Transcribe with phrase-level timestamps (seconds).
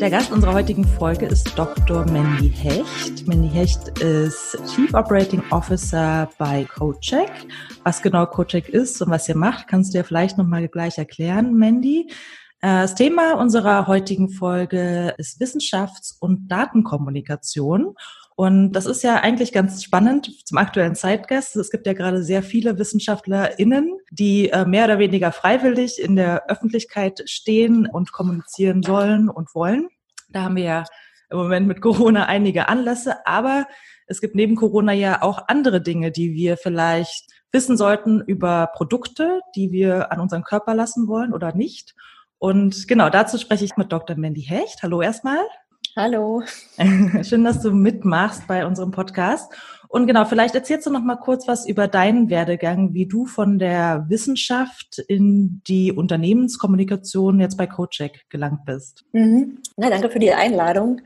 [0.00, 2.04] Der Gast unserer heutigen Folge ist Dr.
[2.10, 3.26] Mandy Hecht.
[3.26, 7.30] Mandy Hecht ist Chief Operating Officer bei CodeCheck.
[7.82, 11.54] Was genau CodeCheck ist und was ihr macht, kannst du ja vielleicht nochmal gleich erklären,
[11.54, 12.10] Mandy.
[12.60, 17.94] Äh, das Thema unserer heutigen Folge ist Wissenschafts- und Datenkommunikation.
[18.38, 21.56] Und das ist ja eigentlich ganz spannend zum aktuellen Zeitgeist.
[21.56, 26.44] Es gibt ja gerade sehr viele WissenschaftlerInnen, die äh, mehr oder weniger freiwillig in der
[26.50, 29.88] Öffentlichkeit stehen und kommunizieren sollen und wollen.
[30.28, 30.84] Da haben wir ja
[31.30, 33.66] im Moment mit Corona einige Anlässe, aber
[34.06, 39.40] es gibt neben Corona ja auch andere Dinge, die wir vielleicht wissen sollten über Produkte,
[39.56, 41.94] die wir an unseren Körper lassen wollen oder nicht.
[42.36, 44.14] Und genau dazu spreche ich mit Dr.
[44.16, 44.82] Mandy Hecht.
[44.82, 45.38] Hallo erstmal.
[45.98, 46.42] Hallo.
[47.22, 49.50] Schön, dass du mitmachst bei unserem Podcast.
[49.88, 53.58] Und genau, vielleicht erzählst du noch mal kurz was über deinen Werdegang, wie du von
[53.58, 59.06] der Wissenschaft in die Unternehmenskommunikation jetzt bei CoCheck gelangt bist.
[59.12, 59.62] Mhm.
[59.78, 61.00] Na, danke für die Einladung.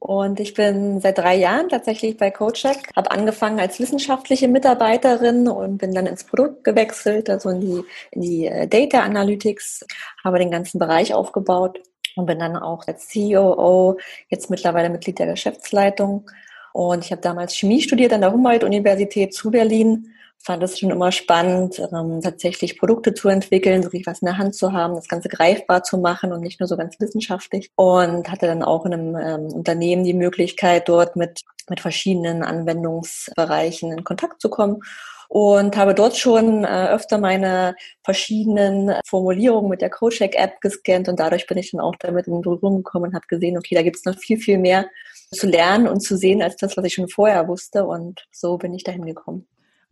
[0.00, 5.78] Und ich bin seit drei Jahren tatsächlich bei CoCheck, habe angefangen als wissenschaftliche Mitarbeiterin und
[5.78, 9.86] bin dann ins Produkt gewechselt, also in die, in die äh, Data Analytics,
[10.24, 11.78] habe den ganzen Bereich aufgebaut
[12.16, 16.28] und bin dann auch als COO jetzt mittlerweile Mitglied der Geschäftsleitung.
[16.72, 20.12] Und ich habe damals Chemie studiert an der Humboldt-Universität zu Berlin.
[20.38, 24.54] Fand es schon immer spannend, ähm, tatsächlich Produkte zu entwickeln, richtig was in der Hand
[24.54, 27.70] zu haben, das Ganze greifbar zu machen und nicht nur so ganz wissenschaftlich.
[27.76, 33.92] Und hatte dann auch in einem ähm, Unternehmen die Möglichkeit, dort mit, mit verschiedenen Anwendungsbereichen
[33.92, 34.82] in Kontakt zu kommen
[35.28, 37.74] und habe dort schon äh, öfter meine
[38.04, 42.78] verschiedenen Formulierungen mit der CoCheck-App gescannt und dadurch bin ich dann auch damit in Berührung
[42.78, 44.86] gekommen und habe gesehen, okay, da gibt es noch viel, viel mehr
[45.32, 48.74] zu lernen und zu sehen als das, was ich schon vorher wusste und so bin
[48.74, 49.46] ich dahin gekommen.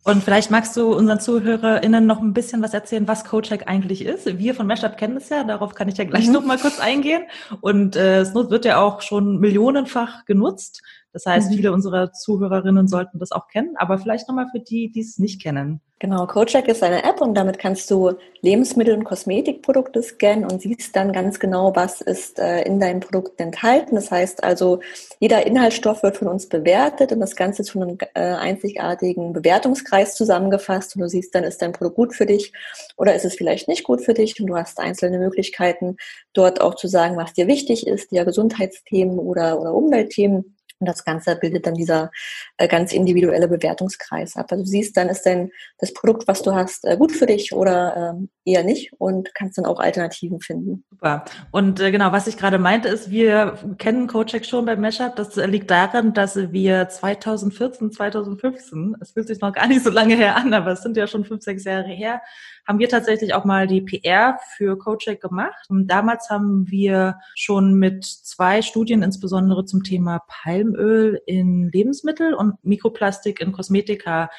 [0.06, 4.38] Und vielleicht magst du unseren ZuhörerInnen noch ein bisschen was erzählen, was CodeCheck eigentlich ist.
[4.38, 6.34] Wir von Meshup kennen es ja, darauf kann ich ja gleich mhm.
[6.34, 7.22] noch mal kurz eingehen.
[7.62, 10.82] Und äh, es wird ja auch schon millionenfach genutzt.
[11.14, 11.54] Das heißt, mhm.
[11.54, 15.40] viele unserer Zuhörerinnen sollten das auch kennen, aber vielleicht nochmal für die, die es nicht
[15.40, 15.80] kennen.
[16.00, 20.94] Genau, CodeCheck ist eine App und damit kannst du Lebensmittel- und Kosmetikprodukte scannen und siehst
[20.96, 23.94] dann ganz genau, was ist äh, in deinen Produkten enthalten.
[23.94, 24.80] Das heißt also,
[25.20, 30.96] jeder Inhaltsstoff wird von uns bewertet und das Ganze zu einem äh, einzigartigen Bewertungskreis zusammengefasst
[30.96, 32.52] und du siehst dann, ist dein Produkt gut für dich
[32.96, 35.96] oder ist es vielleicht nicht gut für dich und du hast einzelne Möglichkeiten,
[36.32, 40.53] dort auch zu sagen, was dir wichtig ist, ja Gesundheitsthemen oder, oder Umweltthemen.
[40.84, 42.10] Und das Ganze bildet dann dieser
[42.58, 44.48] äh, ganz individuelle Bewertungskreis ab.
[44.50, 47.54] Also du siehst, dann ist denn das Produkt, was du hast, äh, gut für dich
[47.54, 50.84] oder ähm, eher nicht und kannst dann auch Alternativen finden.
[50.90, 51.24] Super.
[51.50, 55.16] Und äh, genau, was ich gerade meinte, ist, wir kennen CodeCheck schon beim Meshup.
[55.16, 60.16] Das liegt daran, dass wir 2014, 2015, es fühlt sich noch gar nicht so lange
[60.16, 62.20] her an, aber es sind ja schon fünf, sechs Jahre her,
[62.66, 65.66] haben wir tatsächlich auch mal die PR für CodeCheck gemacht.
[65.68, 72.62] Und damals haben wir schon mit zwei Studien, insbesondere zum Thema Palmöl in Lebensmittel und
[72.64, 74.30] Mikroplastik in Kosmetika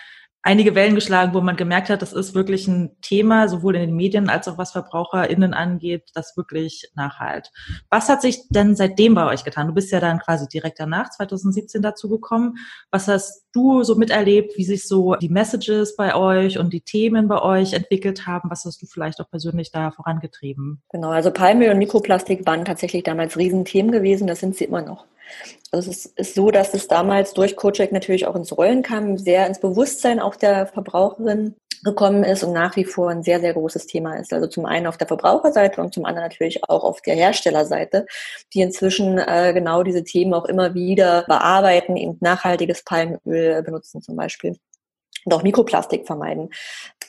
[0.46, 3.96] einige Wellen geschlagen, wo man gemerkt hat, das ist wirklich ein Thema, sowohl in den
[3.96, 7.52] Medien als auch was VerbraucherInnen angeht, das wirklich nachhalt.
[7.90, 9.68] Was hat sich denn seitdem bei euch getan?
[9.68, 12.58] Du bist ja dann quasi direkt danach, 2017 dazu gekommen.
[12.92, 17.28] Was hast du so miterlebt, wie sich so die Messages bei euch und die Themen
[17.28, 18.52] bei euch entwickelt haben?
[18.52, 20.84] Was hast du vielleicht auch persönlich da vorangetrieben?
[20.92, 25.06] Genau, also Palmöl und Mikroplastik waren tatsächlich damals Riesenthemen gewesen, das sind sie immer noch.
[25.72, 29.46] Also es ist so, dass es damals durch CoCheck natürlich auch ins Rollen kam, sehr
[29.48, 33.86] ins Bewusstsein auch der Verbraucherin gekommen ist und nach wie vor ein sehr, sehr großes
[33.86, 34.34] Thema ist.
[34.34, 38.08] Also zum einen auf der Verbraucherseite und zum anderen natürlich auch auf der Herstellerseite,
[38.54, 44.16] die inzwischen äh, genau diese Themen auch immer wieder bearbeiten, eben nachhaltiges Palmöl benutzen zum
[44.16, 44.58] Beispiel
[45.26, 46.50] und auch Mikroplastik vermeiden.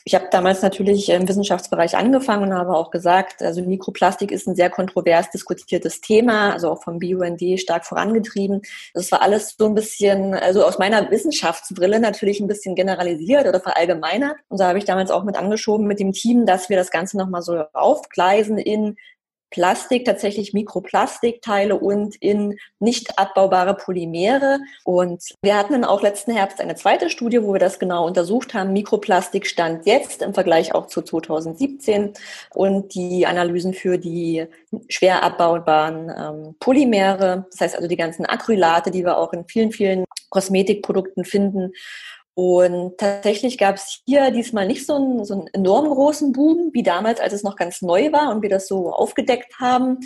[0.07, 4.55] Ich habe damals natürlich im Wissenschaftsbereich angefangen und habe auch gesagt, also Mikroplastik ist ein
[4.55, 8.61] sehr kontrovers diskutiertes Thema, also auch vom BUND stark vorangetrieben.
[8.93, 13.59] Das war alles so ein bisschen, also aus meiner Wissenschaftsbrille natürlich ein bisschen generalisiert oder
[13.59, 14.37] verallgemeinert.
[14.47, 17.17] Und da habe ich damals auch mit angeschoben mit dem Team, dass wir das Ganze
[17.17, 18.95] nochmal so aufgleisen in
[19.49, 24.59] Plastik, tatsächlich Mikroplastikteile und in nicht abbaubare Polymere.
[24.83, 28.53] Und wir hatten dann auch letzten Herbst eine zweite Studie, wo wir das genau untersucht
[28.53, 28.73] haben.
[28.73, 32.13] Mikroplastik stand jetzt im Vergleich auch zu 2017
[32.53, 34.45] und die Analysen für die
[34.89, 39.71] schwer abbaubaren ähm, Polymere, das heißt also die ganzen Acrylate, die wir auch in vielen,
[39.71, 41.71] vielen Kosmetikprodukten finden
[42.37, 46.83] und tatsächlich gab es hier diesmal nicht so einen, so einen enorm großen Boom wie
[46.83, 50.01] damals, als es noch ganz neu war und wir das so aufgedeckt haben.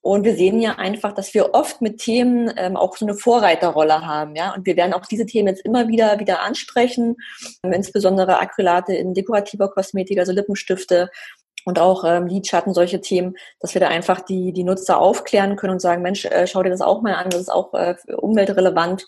[0.00, 4.06] Und wir sehen ja einfach, dass wir oft mit Themen ähm, auch so eine Vorreiterrolle
[4.06, 4.54] haben, ja.
[4.54, 7.16] Und wir werden auch diese Themen jetzt immer wieder wieder ansprechen,
[7.64, 11.10] ähm, insbesondere Acrylate in dekorativer Kosmetik, also Lippenstifte
[11.64, 15.72] und auch ähm, Lidschatten, solche Themen, dass wir da einfach die, die Nutzer aufklären können
[15.72, 19.04] und sagen, Mensch, äh, schau dir das auch mal an, das ist auch äh, umweltrelevant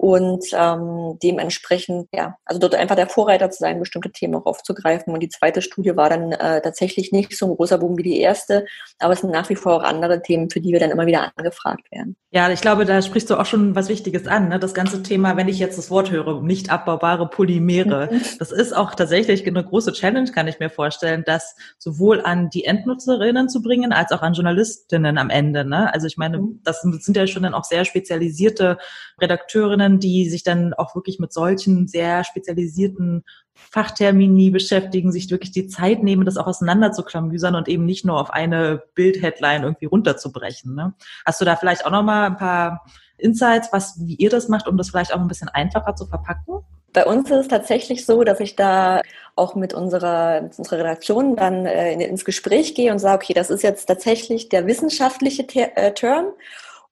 [0.00, 5.12] und ähm, dementsprechend, ja, also dort einfach der Vorreiter zu sein, bestimmte Themen auch aufzugreifen.
[5.12, 8.18] Und die zweite Studie war dann äh, tatsächlich nicht so ein großer Boom wie die
[8.18, 8.64] erste,
[8.98, 11.30] aber es sind nach wie vor auch andere Themen, für die wir dann immer wieder
[11.36, 12.16] angefragt werden.
[12.32, 14.48] Ja, ich glaube, da sprichst du auch schon was Wichtiges an.
[14.48, 14.60] Ne?
[14.60, 18.22] Das ganze Thema, wenn ich jetzt das Wort höre, nicht abbaubare Polymere, mhm.
[18.38, 22.64] das ist auch tatsächlich eine große Challenge, kann ich mir vorstellen, das sowohl an die
[22.64, 25.64] Endnutzerinnen zu bringen, als auch an Journalistinnen am Ende.
[25.64, 25.92] Ne?
[25.92, 26.60] Also ich meine, mhm.
[26.62, 28.78] das sind ja schon dann auch sehr spezialisierte
[29.20, 35.52] Redakteurinnen, Expertinnen, die sich dann auch wirklich mit solchen sehr spezialisierten Fachtermini beschäftigen, sich wirklich
[35.52, 40.74] die Zeit nehmen, das auch auseinanderzuklamüsern und eben nicht nur auf eine Bildheadline irgendwie runterzubrechen.
[40.74, 40.94] Ne?
[41.26, 42.84] Hast du da vielleicht auch nochmal ein paar
[43.18, 46.64] Insights, was, wie ihr das macht, um das vielleicht auch ein bisschen einfacher zu verpacken?
[46.92, 49.02] Bei uns ist es tatsächlich so, dass ich da
[49.36, 53.50] auch mit unserer, mit unserer Redaktion dann äh, ins Gespräch gehe und sage, okay, das
[53.50, 56.32] ist jetzt tatsächlich der wissenschaftliche Ter äh, Term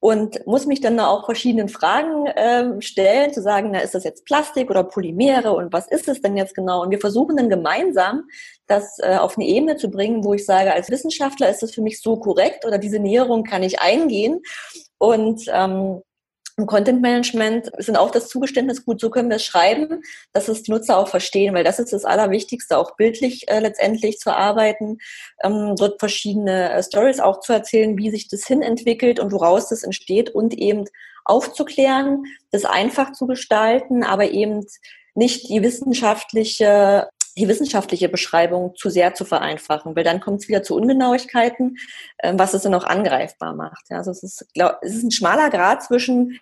[0.01, 4.25] und muss mich dann auch verschiedenen Fragen äh, stellen, zu sagen, na, ist das jetzt
[4.25, 6.83] Plastik oder Polymere und was ist es denn jetzt genau?
[6.83, 8.25] Und wir versuchen dann gemeinsam,
[8.67, 11.83] das äh, auf eine Ebene zu bringen, wo ich sage, als Wissenschaftler ist das für
[11.83, 14.41] mich so korrekt oder diese Näherung kann ich eingehen.
[14.99, 16.03] Und ähm,
[16.59, 20.03] im Content Management sind auch das Zugeständnis gut, so können wir es schreiben,
[20.33, 24.19] dass es die Nutzer auch verstehen, weil das ist das Allerwichtigste, auch bildlich äh, letztendlich
[24.19, 24.99] zu arbeiten,
[25.43, 29.85] ähm, dort verschiedene äh, Stories auch zu erzählen, wie sich das hinentwickelt und woraus das
[29.85, 30.85] entsteht und eben
[31.25, 34.67] aufzuklären, das einfach zu gestalten, aber eben
[35.15, 40.63] nicht die wissenschaftliche die wissenschaftliche Beschreibung zu sehr zu vereinfachen, weil dann kommt es wieder
[40.63, 41.77] zu Ungenauigkeiten,
[42.23, 43.87] ähm, was es dann auch angreifbar macht.
[43.91, 46.39] Also es ist, glaub, es ist ein schmaler Grad zwischen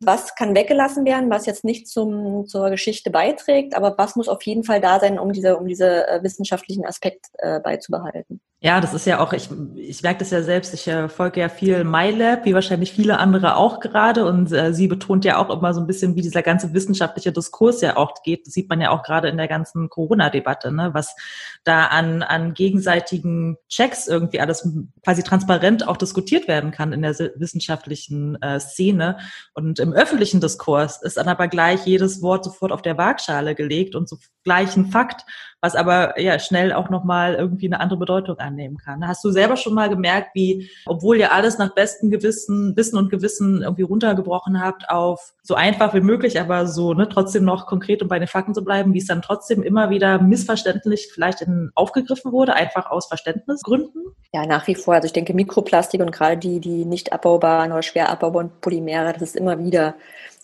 [0.00, 4.42] was kann weggelassen werden, was jetzt nicht zum, zur Geschichte beiträgt, aber was muss auf
[4.42, 8.40] jeden Fall da sein, um diese, um diese äh, wissenschaftlichen Aspekt äh, beizubehalten.
[8.66, 11.48] Ja, das ist ja auch, ich, ich merke das ja selbst, ich äh, folge ja
[11.48, 15.72] viel MyLab, wie wahrscheinlich viele andere auch gerade und äh, sie betont ja auch immer
[15.72, 18.44] so ein bisschen, wie dieser ganze wissenschaftliche Diskurs ja auch geht.
[18.44, 20.90] Das sieht man ja auch gerade in der ganzen Corona-Debatte, ne?
[20.94, 21.14] was
[21.62, 24.68] da an, an gegenseitigen Checks irgendwie alles
[25.04, 29.18] quasi transparent auch diskutiert werden kann in der wissenschaftlichen äh, Szene
[29.54, 33.94] und im öffentlichen Diskurs ist dann aber gleich jedes Wort sofort auf der Waagschale gelegt
[33.94, 35.24] und so gleich ein Fakt,
[35.60, 39.06] was aber ja schnell auch nochmal irgendwie eine andere Bedeutung annehmen kann.
[39.06, 43.10] Hast du selber schon mal gemerkt, wie, obwohl ihr alles nach bestem Gewissen, Wissen und
[43.10, 48.02] Gewissen irgendwie runtergebrochen habt auf so einfach wie möglich, aber so ne, trotzdem noch konkret
[48.02, 51.70] und bei den Fakten zu bleiben, wie es dann trotzdem immer wieder missverständlich vielleicht in,
[51.74, 54.02] aufgegriffen wurde, einfach aus Verständnisgründen?
[54.32, 54.94] Ja, nach wie vor.
[54.94, 59.22] Also ich denke, Mikroplastik und gerade die, die nicht abbaubaren oder schwer abbaubaren Polymere, das
[59.22, 59.94] ist immer wieder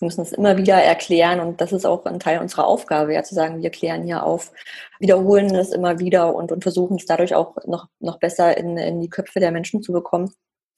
[0.03, 3.33] müssen es immer wieder erklären und das ist auch ein Teil unserer Aufgabe, ja, zu
[3.33, 4.51] sagen, wir klären hier auf,
[4.99, 9.01] wiederholen es immer wieder und, und versuchen es dadurch auch noch, noch besser in, in
[9.01, 10.33] die Köpfe der Menschen zu bekommen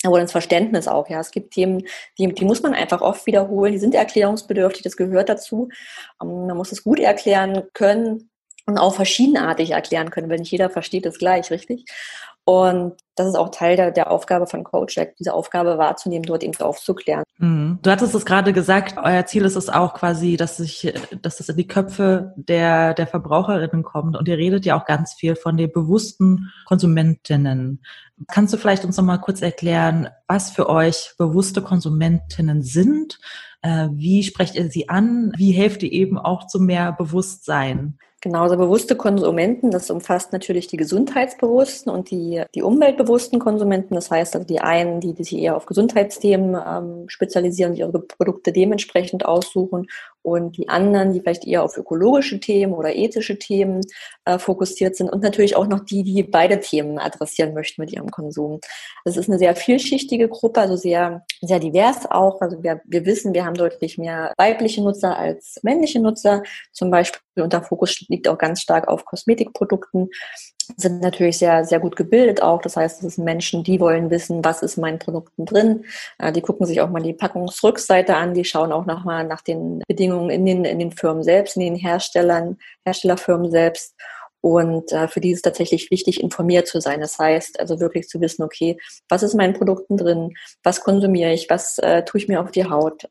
[0.07, 1.09] oder ins Verständnis auch.
[1.09, 1.83] Ja, es gibt Themen,
[2.17, 3.73] die, die muss man einfach oft wiederholen.
[3.73, 4.83] Die sind erklärungsbedürftig.
[4.83, 5.69] Das gehört dazu.
[6.21, 8.29] Ähm, man muss es gut erklären können
[8.65, 11.85] und auch verschiedenartig erklären können, weil nicht jeder versteht es gleich, richtig?
[12.47, 16.55] Und das ist auch Teil der, der Aufgabe von CoachEck, diese Aufgabe wahrzunehmen, dort eben
[16.59, 17.23] aufzuklären.
[17.39, 17.79] Mhm.
[17.81, 20.93] Du hattest es gerade gesagt, euer Ziel ist es auch quasi, dass sich,
[21.23, 24.15] dass das in die Köpfe der, der Verbraucherinnen kommt.
[24.15, 27.81] Und ihr redet ja auch ganz viel von den bewussten Konsumentinnen.
[28.27, 33.19] Kannst du vielleicht uns nochmal kurz erklären, was für euch bewusste Konsumentinnen sind?
[33.63, 35.33] Äh, wie sprecht ihr sie an?
[35.35, 37.97] Wie helft ihr eben auch zu mehr Bewusstsein?
[38.25, 43.93] Genauso bewusste Konsumenten, das umfasst natürlich die gesundheitsbewussten und die, die umweltbewussten Konsumenten.
[43.93, 48.51] Das heißt also die einen, die, die sich eher auf Gesundheitsthemen ähm, spezialisieren, ihre Produkte
[48.51, 49.85] dementsprechend aussuchen
[50.25, 53.81] und die anderen, die vielleicht eher auf ökologische Themen oder ethische Themen
[54.25, 58.09] äh, fokussiert sind und natürlich auch noch die, die beide Themen adressieren möchten mit ihrem
[58.09, 58.59] Konsum.
[59.05, 62.41] Das ist eine sehr vielschichtige Gruppe, also sehr, sehr divers auch.
[62.41, 66.41] Also wir, wir wissen, wir haben deutlich mehr weibliche Nutzer als männliche Nutzer
[66.71, 70.09] zum Beispiel und der Fokus liegt auch ganz stark auf Kosmetikprodukten
[70.77, 72.61] sind natürlich sehr, sehr gut gebildet auch.
[72.61, 75.85] Das heißt, es sind Menschen, die wollen wissen, was ist in meinen Produkten drin.
[76.19, 78.33] Äh, die gucken sich auch mal die Packungsrückseite an.
[78.33, 81.75] Die schauen auch nochmal nach den Bedingungen in den, in den Firmen selbst, in den
[81.75, 83.95] Herstellern, Herstellerfirmen selbst.
[84.41, 87.01] Und äh, für die ist es tatsächlich wichtig, informiert zu sein.
[87.01, 88.77] Das heißt, also wirklich zu wissen, okay,
[89.09, 90.35] was ist in meinen Produkten drin?
[90.61, 91.49] Was konsumiere ich?
[91.49, 93.07] Was äh, tue ich mir auf die Haut?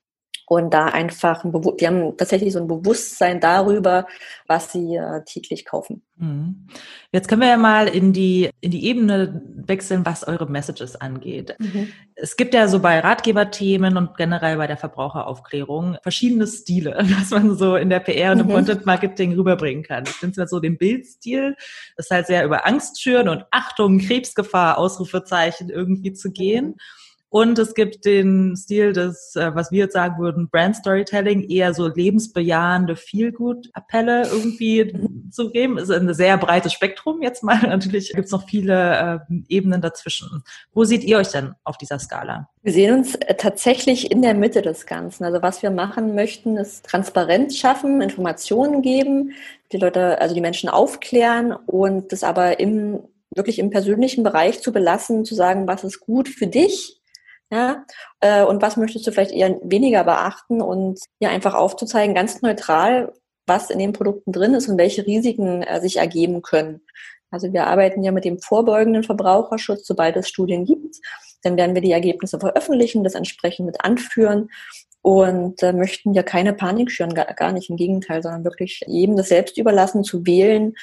[0.47, 4.07] Und da einfach, ein die haben tatsächlich so ein Bewusstsein darüber,
[4.47, 6.03] was sie äh, täglich kaufen.
[6.17, 6.67] Mhm.
[7.13, 11.57] Jetzt können wir ja mal in die, in die Ebene wechseln, was eure Messages angeht.
[11.59, 11.89] Mhm.
[12.15, 17.57] Es gibt ja so bei Ratgeberthemen und generell bei der Verbraucheraufklärung verschiedene Stile, was man
[17.57, 18.53] so in der PR und im mhm.
[18.53, 20.05] Content Marketing rüberbringen kann.
[20.07, 21.57] Ich finde so den Bildstil,
[21.97, 26.67] das ist halt sehr über Angst schüren und Achtung, Krebsgefahr, Ausrufezeichen irgendwie zu gehen.
[26.67, 26.77] Mhm.
[27.35, 31.75] Und es gibt den Stil des, äh, was wir jetzt sagen würden, Brand Storytelling, eher
[31.75, 34.97] so lebensbejahende Feel-Good-Appelle irgendwie
[35.33, 35.77] zu geben.
[35.77, 37.61] Ist ein sehr breites Spektrum jetzt mal.
[37.67, 40.45] Natürlich gibt es noch viele äh, Ebenen dazwischen.
[40.75, 42.51] Wo seht ihr euch denn auf dieser Skala?
[42.63, 45.25] Wir sehen uns äh, tatsächlich in der Mitte des Ganzen.
[45.25, 49.33] Also was wir machen möchten, ist Transparenz schaffen, Informationen geben,
[49.73, 53.01] die Leute, also die Menschen aufklären und das aber im
[53.35, 57.01] wirklich im persönlichen Bereich zu belassen, zu sagen, was ist gut für dich,
[57.51, 57.85] ja,
[58.21, 63.13] äh, und was möchtest du vielleicht eher weniger beachten und hier einfach aufzuzeigen, ganz neutral,
[63.47, 66.81] was in den Produkten drin ist und welche Risiken äh, sich ergeben können.
[67.31, 70.97] Also wir arbeiten ja mit dem vorbeugenden Verbraucherschutz, sobald es Studien gibt.
[71.43, 74.51] Dann werden wir die Ergebnisse veröffentlichen, das entsprechend mit anführen
[75.03, 79.29] und äh, möchten ja keine Panik schüren, gar nicht im Gegenteil, sondern wirklich jedem das
[79.29, 80.75] selbst überlassen, zu wählen,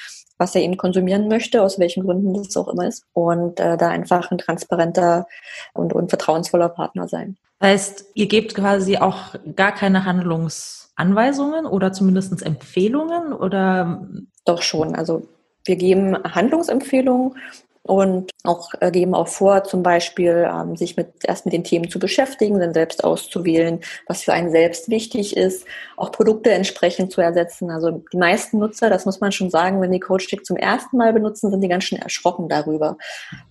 [0.42, 3.04] was er eben konsumieren möchte, aus welchen Gründen das auch immer ist.
[3.12, 5.28] Und äh, da einfach ein transparenter
[5.72, 7.36] und, und vertrauensvoller Partner sein.
[7.62, 14.08] Heißt, ihr gebt quasi auch gar keine Handlungsanweisungen oder zumindest Empfehlungen oder?
[14.44, 14.96] Doch schon.
[14.96, 15.28] Also
[15.64, 17.36] wir geben Handlungsempfehlungen
[17.84, 21.90] und auch äh, geben auch vor, zum Beispiel ähm, sich mit, erst mit den Themen
[21.90, 27.20] zu beschäftigen, dann selbst auszuwählen, was für einen selbst wichtig ist, auch Produkte entsprechend zu
[27.20, 27.70] ersetzen.
[27.70, 31.12] Also die meisten Nutzer, das muss man schon sagen, wenn die CoachTick zum ersten Mal
[31.12, 32.98] benutzen, sind die ganz schön erschrocken darüber,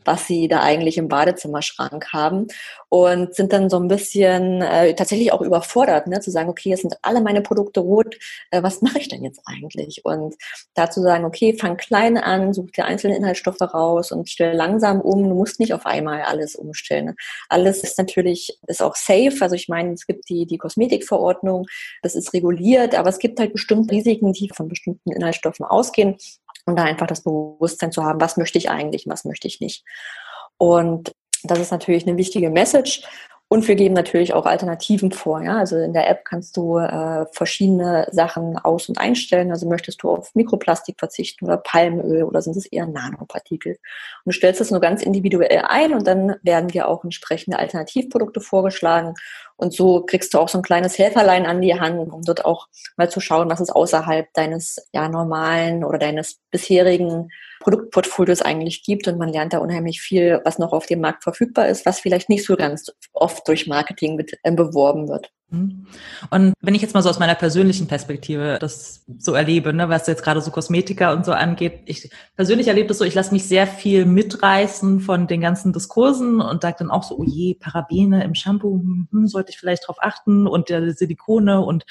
[0.05, 2.47] was sie da eigentlich im Badezimmerschrank haben
[2.87, 6.81] und sind dann so ein bisschen äh, tatsächlich auch überfordert, ne, zu sagen, okay, es
[6.81, 8.17] sind alle meine Produkte rot,
[8.51, 10.05] äh, was mache ich denn jetzt eigentlich?
[10.05, 10.35] Und
[10.73, 15.27] dazu sagen, okay, fang klein an, such dir einzelne Inhaltsstoffe raus und stell langsam um.
[15.27, 17.15] Du musst nicht auf einmal alles umstellen.
[17.49, 19.37] Alles ist natürlich, ist auch safe.
[19.41, 21.67] Also ich meine, es gibt die, die Kosmetikverordnung,
[22.01, 26.17] das ist reguliert, aber es gibt halt bestimmte Risiken, die von bestimmten Inhaltsstoffen ausgehen.
[26.65, 29.83] Und da einfach das Bewusstsein zu haben, was möchte ich eigentlich, was möchte ich nicht.
[30.57, 31.11] Und
[31.43, 33.01] das ist natürlich eine wichtige Message.
[33.51, 35.41] Und wir geben natürlich auch Alternativen vor.
[35.41, 35.57] Ja?
[35.57, 39.51] Also in der App kannst du äh, verschiedene Sachen aus- und einstellen.
[39.51, 43.73] Also möchtest du auf Mikroplastik verzichten oder Palmöl oder sind es eher Nanopartikel?
[43.73, 43.79] Und
[44.23, 49.15] du stellst das nur ganz individuell ein und dann werden dir auch entsprechende Alternativprodukte vorgeschlagen.
[49.61, 52.67] Und so kriegst du auch so ein kleines Helferlein an die Hand, um dort auch
[52.97, 59.07] mal zu schauen, was es außerhalb deines ja normalen oder deines bisherigen Produktportfolios eigentlich gibt
[59.07, 62.27] und man lernt da unheimlich viel, was noch auf dem Markt verfügbar ist, was vielleicht
[62.27, 65.31] nicht so ganz oft durch Marketing äh, beworben wird.
[65.51, 65.85] Mhm.
[66.29, 70.07] Und wenn ich jetzt mal so aus meiner persönlichen Perspektive das so erlebe, ne, was
[70.07, 73.45] jetzt gerade so Kosmetika und so angeht, ich persönlich erlebe das so, ich lasse mich
[73.45, 78.23] sehr viel mitreißen von den ganzen Diskursen und sage dann auch so, oh je, Parabene
[78.23, 81.85] im Shampoo, hm, hm sollte ich vielleicht drauf achten und der Silikone und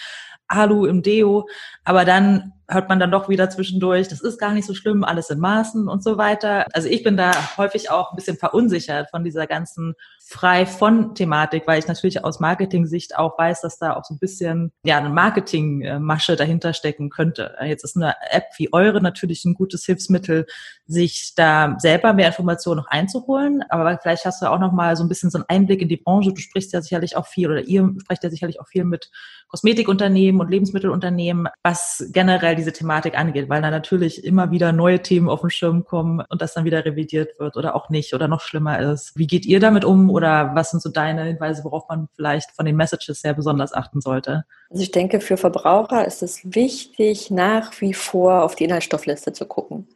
[0.51, 1.49] Alu im Deo,
[1.85, 5.31] aber dann hört man dann doch wieder zwischendurch, das ist gar nicht so schlimm, alles
[5.31, 6.67] in Maßen und so weiter.
[6.73, 11.65] Also ich bin da häufig auch ein bisschen verunsichert von dieser ganzen frei von Thematik,
[11.67, 15.09] weil ich natürlich aus Marketing-Sicht auch weiß, dass da auch so ein bisschen ja eine
[15.09, 17.57] Marketingmasche dahinter stecken könnte.
[17.65, 20.47] Jetzt ist eine App wie eure natürlich ein gutes Hilfsmittel,
[20.87, 23.65] sich da selber mehr Informationen noch einzuholen.
[23.69, 25.97] Aber vielleicht hast du auch noch mal so ein bisschen so einen Einblick in die
[25.97, 26.33] Branche.
[26.33, 29.11] Du sprichst ja sicherlich auch viel oder ihr sprecht ja sicherlich auch viel mit
[29.51, 35.29] Kosmetikunternehmen und Lebensmittelunternehmen, was generell diese Thematik angeht, weil da natürlich immer wieder neue Themen
[35.29, 38.41] auf den Schirm kommen und das dann wieder revidiert wird oder auch nicht oder noch
[38.41, 39.13] schlimmer ist.
[39.17, 42.65] Wie geht ihr damit um oder was sind so deine Hinweise, worauf man vielleicht von
[42.65, 44.45] den Messages sehr besonders achten sollte?
[44.71, 49.47] Also ich denke, für Verbraucher ist es wichtig, nach wie vor auf die Inhaltsstoffliste zu
[49.47, 49.89] gucken.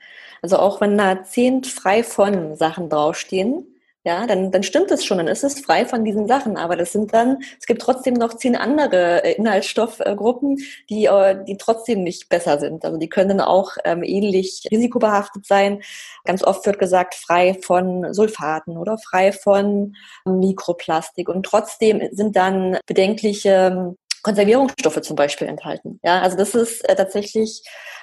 [0.42, 3.64] Also auch wenn da zehn frei von Sachen draufstehen,
[4.06, 6.58] ja, dann, dann stimmt es schon, dann ist es frei von diesen Sachen.
[6.58, 10.58] Aber das sind dann, es gibt trotzdem noch zehn andere äh, Inhaltsstoffgruppen,
[10.90, 12.84] die, äh, die trotzdem nicht besser sind.
[12.84, 15.82] Also die können auch ähm, ähnlich risikobehaftet sein.
[16.24, 19.94] Ganz oft wird gesagt, frei von Sulfaten oder frei von
[20.26, 21.30] Mikroplastik.
[21.30, 25.98] Und trotzdem sind dann bedenkliche ähm, Konservierungsstoffe zum Beispiel enthalten.
[26.02, 27.62] Ja, also das ist äh, tatsächlich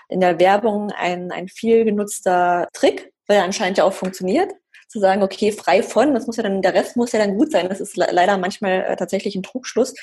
[0.10, 4.52] in der Werbung ein, ein viel genutzter Trick, weil er anscheinend ja auch funktioniert
[4.92, 7.52] zu sagen, okay, frei von, das muss ja dann, der Rest muss ja dann gut
[7.52, 7.70] sein.
[7.70, 9.94] Das ist leider manchmal äh, tatsächlich ein Trugschluss.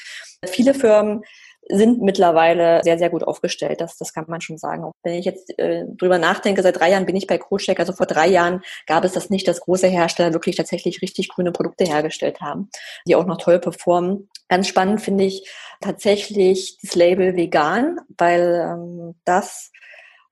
[0.47, 1.23] Viele Firmen
[1.71, 3.81] sind mittlerweile sehr, sehr gut aufgestellt.
[3.81, 4.85] Das, das kann man schon sagen.
[4.85, 7.79] Auch wenn ich jetzt äh, drüber nachdenke, seit drei Jahren bin ich bei CoCheck.
[7.79, 11.53] Also vor drei Jahren gab es das nicht, dass große Hersteller wirklich tatsächlich richtig grüne
[11.53, 12.71] Produkte hergestellt haben,
[13.07, 14.29] die auch noch toll performen.
[14.49, 19.71] Ganz spannend finde ich tatsächlich das Label vegan, weil ähm, das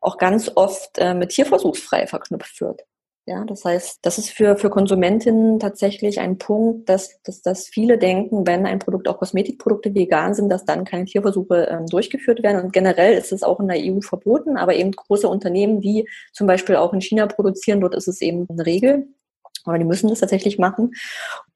[0.00, 2.82] auch ganz oft äh, mit tierversuchsfrei verknüpft wird.
[3.28, 7.98] Ja, das heißt, das ist für, für Konsumentinnen tatsächlich ein Punkt, dass, dass, dass viele
[7.98, 12.62] denken, wenn ein Produkt, auch Kosmetikprodukte vegan sind, dass dann keine Tierversuche ähm, durchgeführt werden.
[12.62, 16.46] Und generell ist es auch in der EU verboten, aber eben große Unternehmen, die zum
[16.46, 19.08] Beispiel auch in China produzieren, dort ist es eben eine Regel.
[19.66, 20.94] Oder die müssen das tatsächlich machen.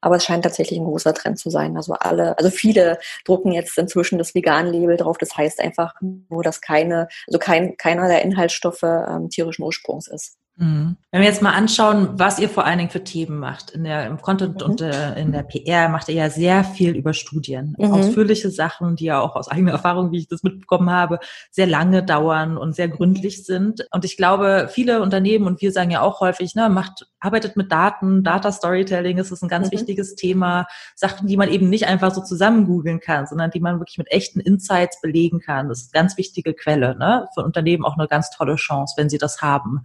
[0.01, 1.77] Aber es scheint tatsächlich ein großer Trend zu sein.
[1.77, 5.17] Also alle, also viele drucken jetzt inzwischen das Vegan-Label drauf.
[5.17, 10.40] Das heißt einfach nur, dass keine, also kein, keiner der Inhaltsstoffe ähm, tierischen Ursprungs ist.
[10.57, 10.97] Mhm.
[11.11, 14.05] Wenn wir jetzt mal anschauen, was ihr vor allen Dingen für Themen macht, in der,
[14.05, 14.69] im Content mhm.
[14.69, 17.75] und äh, in der PR macht ihr ja sehr viel über Studien.
[17.77, 17.91] Mhm.
[17.91, 22.03] Ausführliche Sachen, die ja auch aus eigener Erfahrung, wie ich das mitbekommen habe, sehr lange
[22.03, 23.87] dauern und sehr gründlich sind.
[23.91, 27.71] Und ich glaube, viele Unternehmen, und wir sagen ja auch häufig, ne, macht, arbeitet mit
[27.71, 29.71] Daten, Data Storytelling ist ein ganz mhm.
[29.71, 30.67] wichtiges Thema.
[30.95, 34.11] Sachen, die man eben nicht einfach so zusammen googeln kann, sondern die man wirklich mit
[34.11, 35.69] echten Insights belegen kann.
[35.69, 37.27] Das ist eine ganz wichtige Quelle, ne?
[37.33, 39.81] Für Unternehmen auch eine ganz tolle Chance, wenn sie das haben.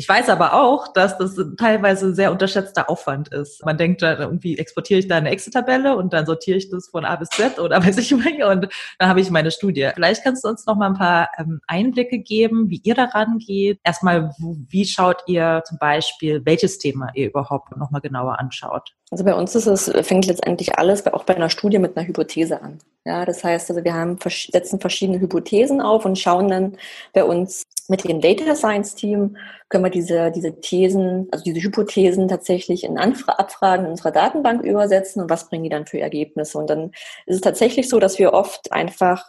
[0.00, 3.62] Ich weiß aber auch, dass das teilweise sehr unterschätzter Aufwand ist.
[3.66, 7.04] Man denkt dann irgendwie, exportiere ich da eine Excel-Tabelle und dann sortiere ich das von
[7.04, 9.90] A bis Z oder weiß ich nicht und dann habe ich meine Studie.
[9.92, 13.78] Vielleicht kannst du uns noch mal ein paar ähm, Einblicke geben, wie ihr daran geht.
[13.84, 18.94] Erstmal, wie schaut ihr zum Beispiel, welches Thema ihr überhaupt noch mal genauer anschaut?
[19.10, 22.62] Also bei uns ist es, fängt letztendlich alles auch bei einer Studie mit einer Hypothese
[22.62, 22.78] an.
[23.04, 26.76] Ja, das heißt also, wir haben, setzen verschiedene Hypothesen auf und schauen dann
[27.12, 29.36] bei uns mit dem Data Science Team
[29.68, 34.62] können wir diese, diese Thesen, also diese Hypothesen tatsächlich in Anfra Abfragen in unserer Datenbank
[34.62, 36.58] übersetzen und was bringen die dann für Ergebnisse.
[36.58, 36.92] Und dann
[37.26, 39.24] ist es tatsächlich so, dass wir oft einfach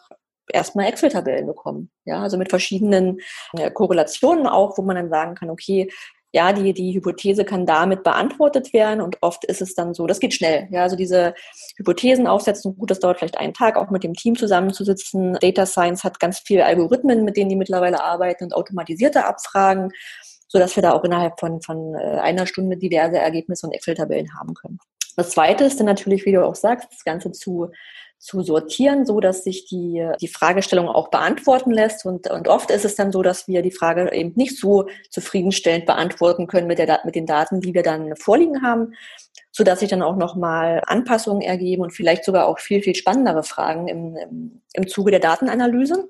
[0.51, 1.89] erstmal Excel-Tabellen bekommen.
[2.05, 3.19] Ja, also mit verschiedenen
[3.57, 5.89] äh, Korrelationen auch, wo man dann sagen kann, okay,
[6.33, 10.19] ja, die, die Hypothese kann damit beantwortet werden und oft ist es dann so, das
[10.19, 10.67] geht schnell.
[10.71, 11.33] Ja, also diese
[11.77, 15.33] Hypothesen aufsetzen, gut, das dauert vielleicht einen Tag, auch mit dem Team zusammenzusitzen.
[15.41, 19.91] Data Science hat ganz viele Algorithmen, mit denen die mittlerweile arbeiten und automatisierte Abfragen,
[20.47, 24.33] so dass wir da auch innerhalb von, von äh, einer Stunde diverse Ergebnisse und Excel-Tabellen
[24.39, 24.79] haben können.
[25.17, 27.69] Das zweite ist dann natürlich, wie du auch sagst, das Ganze zu
[28.21, 32.05] zu sortieren, so dass sich die, die Fragestellung auch beantworten lässt.
[32.05, 35.87] Und, und oft ist es dann so, dass wir die Frage eben nicht so zufriedenstellend
[35.87, 38.93] beantworten können mit, der, mit den Daten, die wir dann vorliegen haben,
[39.51, 43.41] so dass sich dann auch nochmal Anpassungen ergeben und vielleicht sogar auch viel, viel spannendere
[43.41, 46.07] Fragen im, im, im Zuge der Datenanalyse.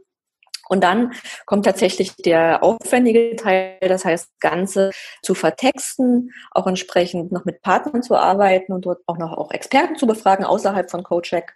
[0.68, 1.14] Und dann
[1.46, 8.04] kommt tatsächlich der aufwendige Teil, das heißt, Ganze zu vertexten, auch entsprechend noch mit Partnern
[8.04, 11.54] zu arbeiten und dort auch noch auch Experten zu befragen außerhalb von CoCheck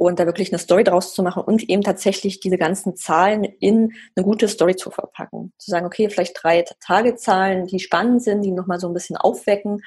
[0.00, 3.92] und da wirklich eine Story draus zu machen und eben tatsächlich diese ganzen Zahlen in
[4.16, 5.52] eine gute Story zu verpacken.
[5.58, 9.82] Zu sagen, okay, vielleicht drei Tagezahlen, die spannend sind, die nochmal so ein bisschen aufwecken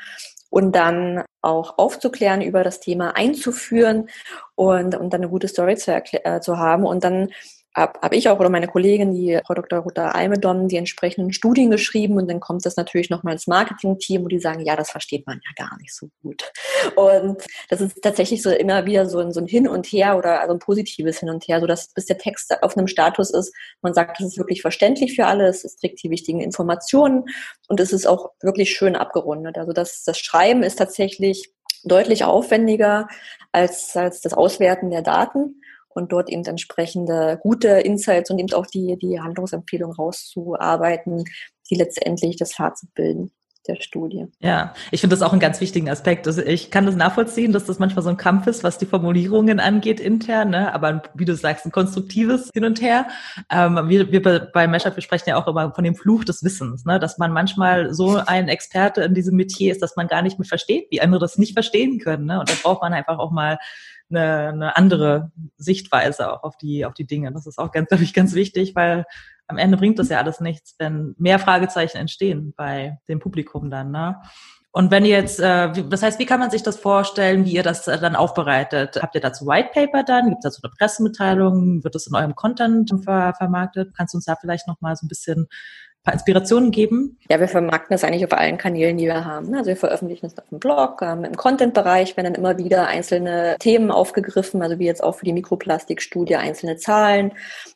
[0.51, 4.07] und dann auch aufzuklären über das Thema einzuführen
[4.53, 7.29] und, und dann eine gute Story zu, äh, zu haben und dann
[7.75, 9.79] habe hab ich auch oder meine Kollegin, die Frau Dr.
[9.79, 14.27] Ruta Almedon, die entsprechenden Studien geschrieben und dann kommt das natürlich nochmal ins Marketing-Team, wo
[14.27, 16.51] die sagen, ja, das versteht man ja gar nicht so gut.
[16.95, 20.41] Und das ist tatsächlich so immer wieder so ein, so ein Hin und Her oder
[20.41, 23.53] also ein positives Hin und Her, so dass bis der Text auf einem Status ist,
[23.81, 27.25] man sagt, das ist wirklich verständlich für alle, es trägt die wichtigen Informationen
[27.67, 29.57] und es ist auch wirklich schön abgerundet.
[29.57, 31.51] Also das, das Schreiben ist tatsächlich
[31.83, 33.07] deutlich aufwendiger
[33.51, 35.61] als, als das Auswerten der Daten
[35.95, 41.23] und dort eben entsprechende gute Insights und eben auch die, die Handlungsempfehlung rauszuarbeiten,
[41.69, 43.31] die letztendlich das Fazit bilden
[43.67, 44.27] der Studie.
[44.39, 46.27] Ja, ich finde das auch einen ganz wichtigen Aspekt.
[46.27, 49.59] Also ich kann das nachvollziehen, dass das manchmal so ein Kampf ist, was die Formulierungen
[49.59, 50.73] angeht intern, ne?
[50.73, 53.07] aber wie du sagst, ein konstruktives Hin und Her.
[53.49, 56.85] Ähm, wir, wir bei Meshup, wir sprechen ja auch immer von dem Fluch des Wissens,
[56.85, 56.99] ne?
[56.99, 60.47] dass man manchmal so ein Experte in diesem Metier ist, dass man gar nicht mehr
[60.47, 62.25] versteht, wie andere das nicht verstehen können.
[62.25, 62.39] Ne?
[62.39, 63.59] Und da braucht man einfach auch mal
[64.09, 67.31] eine, eine andere Sichtweise auch auf die, auf die Dinge.
[67.31, 69.05] Das ist auch ganz, glaube ich, ganz wichtig, weil
[69.47, 73.91] am Ende bringt das ja alles nichts, wenn mehr Fragezeichen entstehen bei dem Publikum dann.
[73.91, 74.17] Ne?
[74.75, 77.61] Und wenn ihr jetzt, äh, das heißt, wie kann man sich das vorstellen, wie ihr
[77.61, 78.99] das äh, dann aufbereitet?
[79.01, 80.29] Habt ihr dazu White Paper dann?
[80.29, 81.83] Gibt es dazu eine Pressemitteilung?
[81.83, 83.93] Wird das in eurem Content ver vermarktet?
[83.95, 85.47] Kannst du uns da vielleicht noch mal so ein bisschen
[86.03, 87.17] paar Inspirationen geben?
[87.29, 89.53] Ja, wir vermarkten das eigentlich auf allen Kanälen, die wir haben.
[89.55, 93.55] Also wir veröffentlichen es auf dem Blog, ähm, im Content-Bereich werden dann immer wieder einzelne
[93.59, 97.31] Themen aufgegriffen, also wie jetzt auch für die Mikroplastikstudie einzelne Zahlen,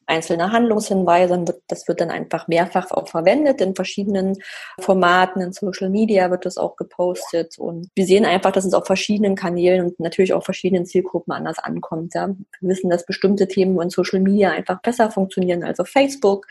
[0.08, 1.46] einzelne Handlungshinweise.
[1.68, 4.38] Das wird dann einfach mehrfach auch verwendet in verschiedenen
[4.80, 5.42] Formaten.
[5.42, 7.58] In Social Media wird das auch gepostet.
[7.58, 11.60] Und wir sehen einfach, dass es auf verschiedenen Kanälen und natürlich auch verschiedenen Zielgruppen anders
[11.60, 12.14] ankommt.
[12.14, 12.28] Ja.
[12.60, 16.46] Wir wissen, dass bestimmte Themen in Social Media einfach besser funktionieren als auf Facebook.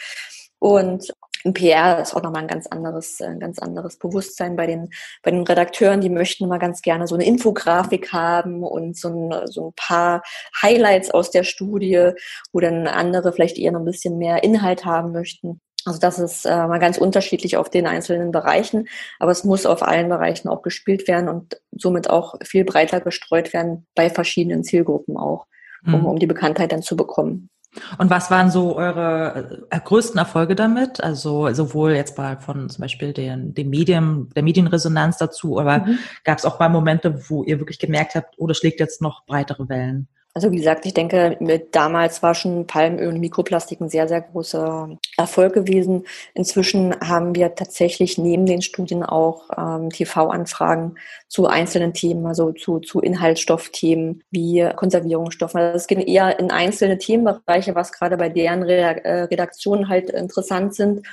[0.58, 1.12] Und
[1.46, 4.90] im PR ist auch nochmal ein ganz anderes, ein ganz anderes Bewusstsein bei den,
[5.22, 6.00] bei den Redakteuren.
[6.00, 10.22] Die möchten immer ganz gerne so eine Infografik haben und so ein, so ein paar
[10.61, 12.11] Highlights aus der Studie,
[12.52, 15.61] wo dann andere vielleicht eher noch ein bisschen mehr Inhalt haben möchten.
[15.85, 18.88] Also das ist äh, mal ganz unterschiedlich auf den einzelnen Bereichen,
[19.20, 23.52] aber es muss auf allen Bereichen auch gespielt werden und somit auch viel breiter gestreut
[23.52, 25.46] werden bei verschiedenen Zielgruppen auch,
[25.87, 26.06] um, mhm.
[26.06, 27.50] um die Bekanntheit dann zu bekommen.
[27.98, 31.02] Und was waren so eure äh, größten Erfolge damit?
[31.02, 35.98] Also sowohl jetzt bei von zum Beispiel den, den Medien, der Medienresonanz dazu, aber mhm.
[36.24, 39.24] gab es auch mal Momente, wo ihr wirklich gemerkt habt, oh, das schlägt jetzt noch
[39.26, 40.08] breitere Wellen?
[40.37, 44.20] Also wie gesagt, ich denke, mit damals war schon Palmöl und Mikroplastik ein sehr, sehr
[44.20, 46.05] großer Erfolg gewesen.
[46.35, 50.96] Inzwischen haben wir tatsächlich neben den Studien auch ähm, TV-Anfragen
[51.27, 55.59] zu einzelnen Themen, also zu, zu Inhaltsstoffthemen wie Konservierungsstoffen.
[55.59, 60.75] Also es geht eher in einzelne Themenbereiche, was gerade bei deren äh, Redaktionen halt interessant
[60.75, 61.07] sind.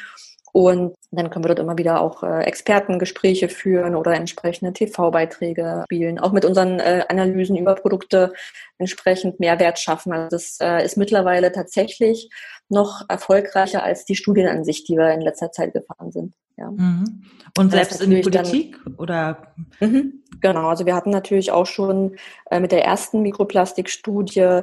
[0.54, 6.20] Und dann können wir dort immer wieder auch äh, Expertengespräche führen oder entsprechende TV-Beiträge spielen,
[6.20, 8.34] auch mit unseren äh, Analysen über Produkte
[8.78, 10.14] entsprechend Mehrwert schaffen.
[10.14, 12.30] Also das äh, ist mittlerweile tatsächlich
[12.70, 16.36] noch erfolgreicher als die Studien an sich, die wir in letzter Zeit gefahren sind.
[16.56, 16.70] Ja.
[16.70, 17.24] Mhm.
[17.58, 19.56] Und selbst in der Politik dann, oder?
[19.80, 22.16] Mhm, genau, also wir hatten natürlich auch schon
[22.52, 24.62] äh, mit der ersten Mikroplastikstudie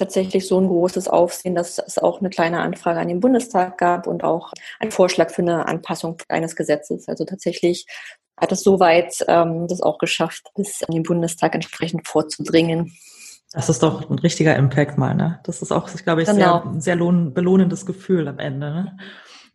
[0.00, 4.06] tatsächlich so ein großes Aufsehen, dass es auch eine kleine Anfrage an den Bundestag gab
[4.06, 7.08] und auch ein Vorschlag für eine Anpassung eines Gesetzes.
[7.08, 7.86] Also tatsächlich
[8.36, 12.92] hat es soweit ähm, das auch geschafft, bis an den Bundestag entsprechend vorzudringen.
[13.52, 15.40] Das ist doch ein richtiger Impact mal, ne?
[15.44, 16.62] Das ist auch, glaube ich, genau.
[16.62, 18.70] sehr, sehr lohn, belohnendes Gefühl am Ende.
[18.70, 18.96] Ne?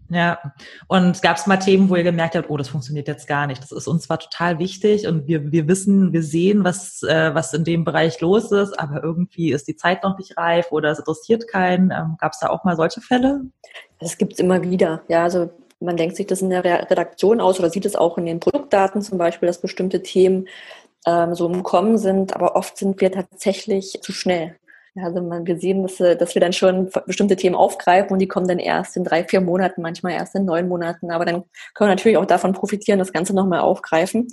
[0.09, 0.53] Ja,
[0.87, 3.63] und gab es mal Themen, wo ihr gemerkt habt, oh, das funktioniert jetzt gar nicht.
[3.63, 7.53] Das ist uns zwar total wichtig und wir, wir wissen, wir sehen, was, äh, was
[7.53, 10.99] in dem Bereich los ist, aber irgendwie ist die Zeit noch nicht reif oder es
[10.99, 11.89] interessiert keinen.
[11.89, 13.41] Ähm, gab es da auch mal solche Fälle?
[13.99, 15.01] Das gibt es immer wieder.
[15.07, 18.25] Ja, also man denkt sich das in der Redaktion aus oder sieht es auch in
[18.25, 20.47] den Produktdaten zum Beispiel, dass bestimmte Themen
[21.07, 24.55] ähm, so im Kommen sind, aber oft sind wir tatsächlich zu schnell.
[24.97, 28.27] Also man, wir sehen, dass, äh, dass wir dann schon bestimmte Themen aufgreifen und die
[28.27, 31.11] kommen dann erst in drei, vier Monaten, manchmal erst in neun Monaten.
[31.11, 34.27] Aber dann können wir natürlich auch davon profitieren, das Ganze nochmal aufgreifen.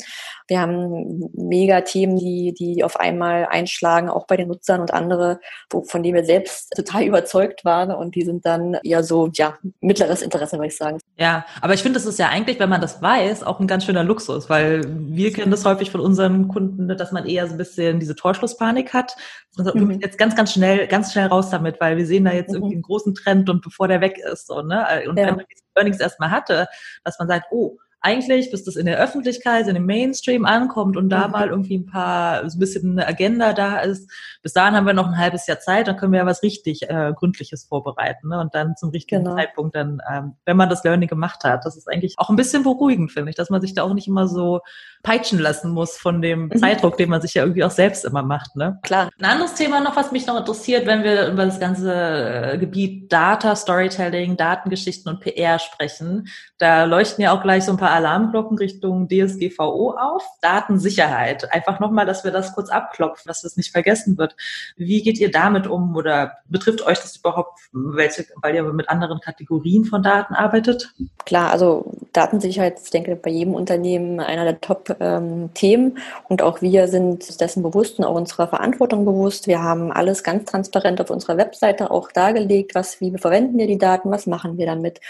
[0.46, 5.40] Wir haben mega Themen, die, die auf einmal einschlagen, auch bei den Nutzern und andere,
[5.70, 9.59] wo, von denen wir selbst total überzeugt waren und die sind dann eher so, ja,
[9.81, 10.98] mittleres Interesse, würde ich sagen.
[11.23, 13.85] Ja, aber ich finde, das ist ja eigentlich, wenn man das weiß, auch ein ganz
[13.85, 17.59] schöner Luxus, weil wir kennen das häufig von unseren Kunden, dass man eher so ein
[17.59, 19.15] bisschen diese Torschlusspanik hat.
[19.57, 20.01] Also mhm.
[20.01, 22.57] jetzt ganz, ganz schnell, ganz schnell raus damit, weil wir sehen da jetzt mhm.
[22.57, 24.85] irgendwie einen großen Trend und bevor der weg ist, so, ne?
[25.09, 25.29] Und ja.
[25.29, 26.67] wenn man diese Learnings erstmal hatte,
[27.05, 31.09] dass man sagt, oh, eigentlich, bis das in der Öffentlichkeit, in dem Mainstream ankommt und
[31.09, 31.33] da mhm.
[31.33, 34.11] mal irgendwie ein paar, so ein bisschen eine Agenda da ist,
[34.43, 36.83] bis dahin haben wir noch ein halbes Jahr Zeit, dann können wir ja was richtig
[36.91, 38.41] äh, Gründliches vorbereiten ne?
[38.41, 39.37] und dann zum richtigen genau.
[39.37, 41.65] Zeitpunkt dann, ähm, wenn man das Learning gemacht hat.
[41.65, 44.09] Das ist eigentlich auch ein bisschen beruhigend, finde ich, dass man sich da auch nicht
[44.09, 44.61] immer so
[45.05, 46.57] peitschen lassen muss von dem mhm.
[46.57, 48.57] Zeitdruck, den man sich ja irgendwie auch selbst immer macht.
[48.57, 48.81] Ne?
[48.83, 49.11] Klar.
[49.21, 53.12] Ein anderes Thema noch, was mich noch interessiert, wenn wir über das ganze äh, Gebiet
[53.12, 58.59] Data, Storytelling, Datengeschichten und PR sprechen, da leuchten ja auch gleich so ein paar Alarmglocken
[58.59, 60.22] Richtung DSGVO auf.
[60.40, 61.52] Datensicherheit.
[61.52, 64.37] Einfach nochmal, dass wir das kurz abklopfen, dass das nicht vergessen wird.
[64.76, 69.20] Wie geht ihr damit um oder betrifft euch das überhaupt, welche, weil ihr mit anderen
[69.20, 70.92] Kategorien von Daten arbeitet?
[71.24, 75.52] Klar, also Datensicherheit, ich denke, bei jedem Unternehmen einer der Top-Themen.
[75.87, 75.96] Ähm,
[76.28, 79.46] und auch wir sind dessen bewusst und auch unserer Verantwortung bewusst.
[79.46, 83.78] Wir haben alles ganz transparent auf unserer Webseite auch dargelegt, was, wie verwenden wir die
[83.78, 85.00] Daten, was machen wir damit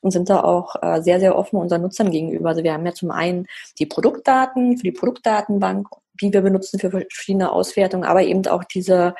[0.00, 2.31] und sind da auch äh, sehr, sehr offen unseren Nutzern gegenüber.
[2.44, 3.46] Also wir haben ja zum einen
[3.78, 5.88] die Produktdaten für die Produktdatenbank,
[6.20, 9.14] die wir benutzen für verschiedene Auswertungen, aber eben auch diese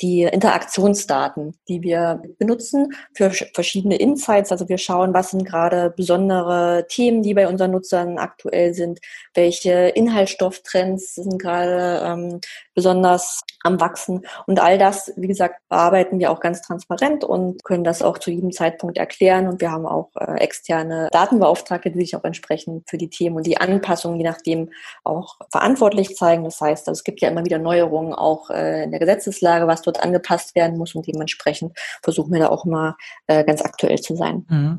[0.00, 4.50] die Interaktionsdaten, die wir benutzen für verschiedene Insights.
[4.50, 9.00] Also wir schauen, was sind gerade besondere Themen, die bei unseren Nutzern aktuell sind,
[9.34, 12.40] welche Inhaltsstofftrends sind gerade ähm,
[12.74, 14.26] besonders am Wachsen.
[14.46, 18.30] Und all das, wie gesagt, bearbeiten wir auch ganz transparent und können das auch zu
[18.30, 19.48] jedem Zeitpunkt erklären.
[19.48, 23.46] Und wir haben auch äh, externe Datenbeauftragte, die sich auch entsprechend für die Themen und
[23.46, 24.70] die Anpassungen, je nachdem,
[25.02, 26.44] auch verantwortlich zeigen.
[26.44, 29.82] Das heißt, also es gibt ja immer wieder Neuerungen auch äh, in der Gesetzeslage, was
[29.82, 34.14] dort angepasst werden muss und dementsprechend versuchen wir da auch mal äh, ganz aktuell zu
[34.14, 34.44] sein.
[34.48, 34.78] Mhm.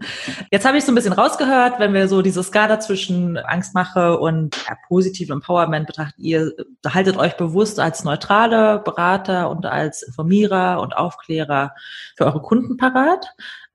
[0.51, 4.55] Jetzt habe ich so ein bisschen rausgehört, wenn wir so diese Skala zwischen Angstmache und
[4.67, 6.51] ja, positiven Empowerment betrachten, ihr
[6.87, 11.75] haltet euch bewusst als neutrale Berater und als Informierer und Aufklärer
[12.17, 13.27] für eure Kunden parat.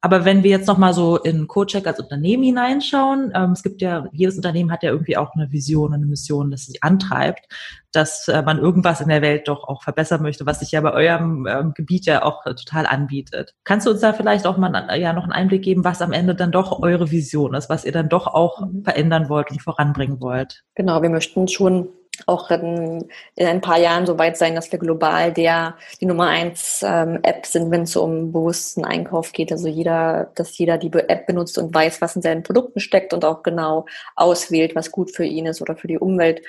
[0.02, 4.08] Aber wenn wir jetzt nochmal so in CoCheck als Unternehmen hineinschauen, ähm, es gibt ja,
[4.12, 7.46] jedes Unternehmen hat ja irgendwie auch eine Vision und eine Mission, das sich antreibt,
[7.92, 10.92] dass äh, man irgendwas in der Welt doch auch verbessern möchte, was sich ja bei
[10.92, 13.54] eurem ähm, Gebiet ja auch äh, total anbietet.
[13.62, 16.12] Kannst du uns da vielleicht auch mal äh, ja noch einen Einblick geben, was am
[16.12, 18.82] Ende dann doch eure Vision ist, was ihr dann doch auch mhm.
[18.82, 20.64] verändern wollt und voranbringen wollt?
[20.74, 21.90] Genau, wir möchten schon
[22.26, 26.28] auch in, in, ein paar Jahren so weit sein, dass wir global der die Nummer
[26.28, 29.52] eins ähm, App sind, wenn es um bewussten Einkauf geht.
[29.52, 33.24] Also jeder, dass jeder die App benutzt und weiß, was in seinen Produkten steckt und
[33.24, 36.42] auch genau auswählt, was gut für ihn ist oder für die Umwelt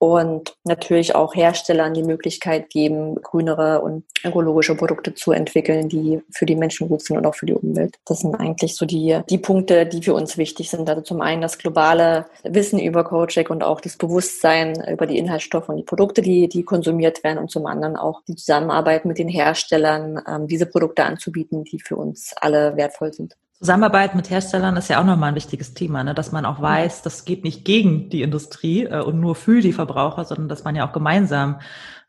[0.00, 6.46] und natürlich auch Herstellern die Möglichkeit geben, grünere und ökologische Produkte zu entwickeln, die für
[6.46, 7.98] die Menschen gut sind und auch für die Umwelt.
[8.06, 10.88] Das sind eigentlich so die, die Punkte, die für uns wichtig sind.
[10.88, 15.68] Also zum einen das globale Wissen über CodeCheck und auch das Bewusstsein über die Inhaltsstoffe
[15.68, 19.28] und die Produkte, die, die konsumiert werden und zum anderen auch die Zusammenarbeit mit den
[19.28, 23.36] Herstellern, ähm, diese Produkte anzubieten, die für uns alle wertvoll sind.
[23.60, 26.14] Zusammenarbeit mit Herstellern ist ja auch nochmal ein wichtiges Thema, ne?
[26.14, 29.74] dass man auch weiß, das geht nicht gegen die Industrie äh, und nur für die
[29.74, 31.60] Verbraucher, sondern dass man ja auch gemeinsam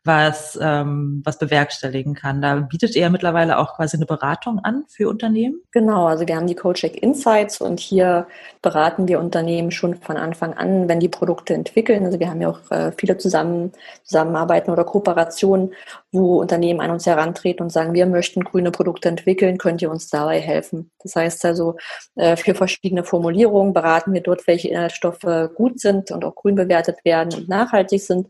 [0.04, 2.42] was, ähm, was bewerkstelligen kann.
[2.42, 5.60] Da bietet ihr mittlerweile auch quasi eine Beratung an für Unternehmen?
[5.70, 8.26] Genau, also wir haben die CodeCheck Insights und hier
[8.62, 12.04] beraten wir Unternehmen schon von Anfang an, wenn die Produkte entwickeln.
[12.04, 15.72] Also wir haben ja auch äh, viele zusammen, Zusammenarbeiten oder Kooperationen,
[16.10, 20.08] wo Unternehmen an uns herantreten und sagen, wir möchten grüne Produkte entwickeln, könnt ihr uns
[20.08, 20.90] dabei helfen?
[21.02, 21.76] Das heißt also,
[22.16, 27.04] äh, für verschiedene Formulierungen beraten wir dort, welche Inhaltsstoffe gut sind und auch grün bewertet
[27.04, 28.26] werden und nachhaltig sind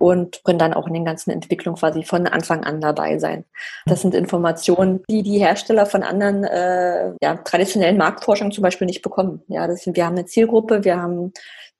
[0.00, 3.44] und können dann auch in den ganzen Entwicklungen quasi von Anfang an dabei sein.
[3.84, 9.02] Das sind Informationen, die die Hersteller von anderen äh, ja, traditionellen Marktforschungen zum Beispiel nicht
[9.02, 9.42] bekommen.
[9.48, 11.34] Ja, das sind, wir haben eine Zielgruppe, wir haben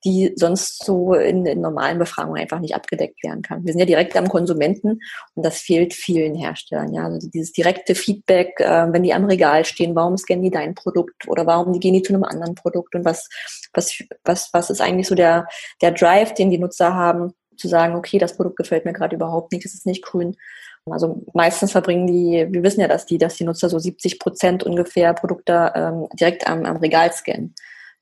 [0.04, 3.64] die sonst so in, in normalen Befragungen einfach nicht abgedeckt werden kann.
[3.64, 5.00] Wir sind ja direkt am Konsumenten
[5.35, 6.92] und das fehlt vielen Herstellern.
[6.92, 10.74] Ja, also dieses direkte Feedback, äh, wenn die am Regal stehen, warum scannen die dein
[10.74, 13.28] Produkt oder warum gehen die zu einem anderen Produkt und was
[13.72, 15.46] was was was ist eigentlich so der
[15.80, 19.53] der Drive, den die Nutzer haben, zu sagen, okay, das Produkt gefällt mir gerade überhaupt
[19.53, 20.37] nicht, es ist nicht grün.
[20.87, 24.62] Also meistens verbringen die, wir wissen ja, dass die, dass die Nutzer so 70 Prozent
[24.64, 27.55] ungefähr Produkte ähm, direkt am, am Regal scannen.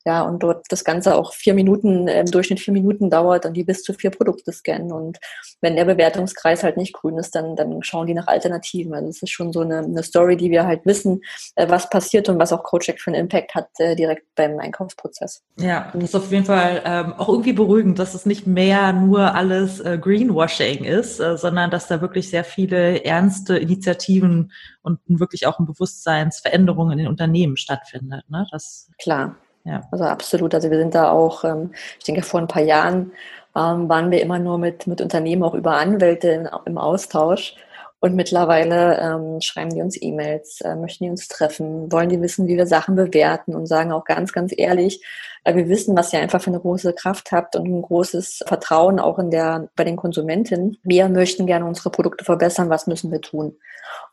[0.05, 3.65] Ja, und dort das Ganze auch vier Minuten, im Durchschnitt vier Minuten dauert und die
[3.65, 4.93] bis zu vier Produkte scannen.
[4.93, 5.19] Und
[5.59, 8.93] wenn der Bewertungskreis halt nicht grün ist, dann, dann schauen die nach Alternativen.
[8.93, 11.21] Also es ist schon so eine, eine Story, die wir halt wissen,
[11.55, 15.43] äh, was passiert und was auch CodeCheck für einen Impact hat äh, direkt beim Einkaufsprozess.
[15.57, 19.35] Ja, das ist auf jeden Fall ähm, auch irgendwie beruhigend, dass es nicht mehr nur
[19.35, 25.45] alles äh, Greenwashing ist, äh, sondern dass da wirklich sehr viele ernste Initiativen und wirklich
[25.45, 28.23] auch eine Bewusstseinsveränderung in den Unternehmen stattfindet.
[28.29, 28.47] Ne?
[28.51, 29.35] Das Klar.
[29.69, 29.87] Ja.
[29.91, 30.55] Also absolut.
[30.55, 33.11] Also wir sind da auch, ähm, ich denke, vor ein paar Jahren
[33.55, 37.55] ähm, waren wir immer nur mit, mit Unternehmen auch über Anwälte im Austausch.
[37.99, 42.47] Und mittlerweile ähm, schreiben die uns E-Mails, äh, möchten die uns treffen, wollen die wissen,
[42.47, 45.03] wie wir Sachen bewerten und sagen auch ganz, ganz ehrlich,
[45.49, 48.99] äh, wir wissen, was ihr einfach für eine große Kraft habt und ein großes Vertrauen
[48.99, 50.77] auch in der, bei den Konsumenten.
[50.83, 53.57] Wir möchten gerne unsere Produkte verbessern, was müssen wir tun?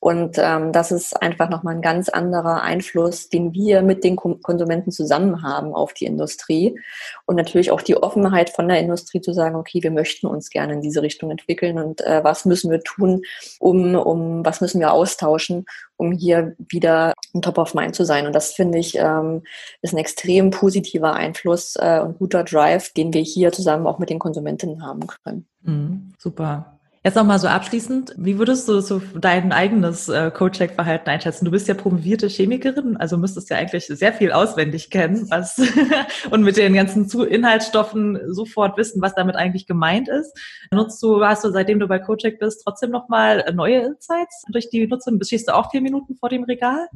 [0.00, 4.90] Und ähm, das ist einfach nochmal ein ganz anderer Einfluss, den wir mit den Konsumenten
[4.90, 6.78] zusammen haben auf die Industrie.
[7.24, 10.74] Und natürlich auch die Offenheit von der Industrie zu sagen, okay, wir möchten uns gerne
[10.74, 13.22] in diese Richtung entwickeln und äh, was müssen wir tun,
[13.58, 15.66] um, um was müssen wir austauschen,
[15.96, 18.26] um hier wieder ein Top of Mind zu sein.
[18.26, 19.42] Und das finde ich ähm,
[19.82, 24.10] ist ein extrem positiver Einfluss äh, und guter Drive, den wir hier zusammen auch mit
[24.10, 25.46] den Konsumentinnen haben können.
[25.62, 26.75] Mhm, super.
[27.06, 31.44] Jetzt nochmal so abschließend, wie würdest du so dein eigenes äh, Codecheck-Verhalten einschätzen?
[31.44, 35.56] Du bist ja promovierte Chemikerin, also müsstest ja eigentlich sehr viel auswendig kennen was
[36.32, 40.36] und mit den ganzen Inhaltsstoffen sofort wissen, was damit eigentlich gemeint ist.
[40.72, 44.88] Nutzt du, hast du, seitdem du bei Codecheck bist, trotzdem nochmal neue Insights durch die
[44.88, 45.20] Nutzung?
[45.22, 46.88] Stehst du auch vier Minuten vor dem Regal?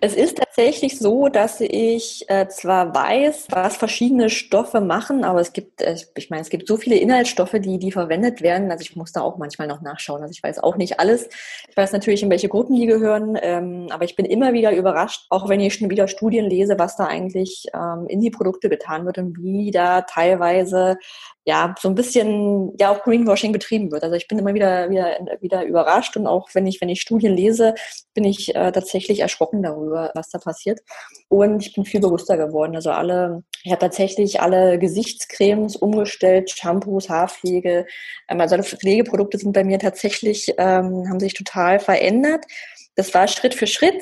[0.00, 5.52] Es ist tatsächlich so, dass ich äh, zwar weiß, was verschiedene Stoffe machen, aber es
[5.52, 8.96] gibt, äh, ich meine, es gibt so viele Inhaltsstoffe, die, die verwendet werden, also ich
[8.96, 10.22] muss da auch auch manchmal noch nachschauen.
[10.22, 11.28] Also ich weiß auch nicht alles.
[11.68, 15.26] Ich weiß natürlich, in welche Gruppen die gehören, ähm, aber ich bin immer wieder überrascht,
[15.30, 19.04] auch wenn ich schon wieder Studien lese, was da eigentlich ähm, in die Produkte getan
[19.06, 20.96] wird und wie da teilweise
[21.46, 24.02] ja, so ein bisschen, ja, auch Greenwashing betrieben wird.
[24.02, 27.34] Also ich bin immer wieder, wieder, wieder überrascht und auch wenn ich, wenn ich Studien
[27.34, 27.74] lese,
[28.14, 30.80] bin ich äh, tatsächlich erschrocken darüber, was da passiert.
[31.28, 32.74] Und ich bin viel bewusster geworden.
[32.74, 37.86] Also alle, ich habe tatsächlich alle Gesichtscremes umgestellt, Shampoos, Haarpflege.
[38.28, 42.46] Ähm, also alle Pflegeprodukte sind bei mir tatsächlich, ähm, haben sich total verändert.
[42.94, 44.00] Das war Schritt für Schritt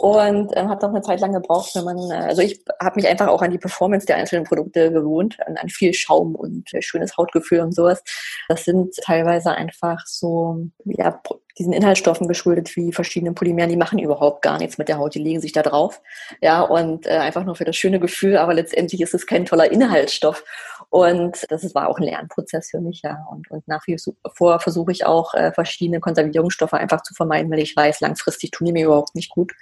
[0.00, 3.06] und ähm, hat noch eine Zeit lang gebraucht, wenn man, äh, also ich habe mich
[3.06, 6.80] einfach auch an die Performance der einzelnen Produkte gewohnt, an, an viel Schaum und äh,
[6.80, 8.02] schönes Hautgefühl und sowas.
[8.48, 11.20] Das sind teilweise einfach so, ja,
[11.58, 15.22] diesen Inhaltsstoffen geschuldet wie verschiedene Polymeren, die machen überhaupt gar nichts mit der Haut, die
[15.22, 16.00] legen sich da drauf.
[16.40, 19.70] Ja, und äh, einfach nur für das schöne Gefühl, aber letztendlich ist es kein toller
[19.70, 20.44] Inhaltsstoff.
[20.88, 23.24] Und das war auch ein Lernprozess für mich, ja.
[23.30, 23.96] Und, und nach wie
[24.34, 28.66] vor versuche ich auch, äh, verschiedene Konservierungsstoffe einfach zu vermeiden, weil ich weiß, langfristig tun
[28.66, 29.52] die mir überhaupt nicht gut.